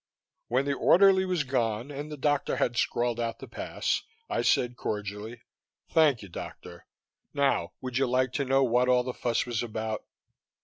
When 0.47 0.65
the 0.65 0.73
orderly 0.73 1.25
was 1.25 1.43
gone 1.43 1.91
and 1.91 2.11
the 2.11 2.17
doctor 2.17 2.55
had 2.55 2.75
scrawled 2.75 3.19
out 3.19 3.37
the 3.37 3.47
pass, 3.47 4.01
I 4.31 4.41
said 4.41 4.75
cordially, 4.75 5.41
"Thank 5.91 6.23
you, 6.23 6.27
Doctor. 6.27 6.87
Now 7.35 7.73
would 7.81 7.99
you 7.99 8.07
like 8.07 8.33
to 8.33 8.45
know 8.45 8.63
what 8.63 8.89
all 8.89 9.03
the 9.03 9.13
fuss 9.13 9.45
was 9.45 9.61
about?" 9.61 10.03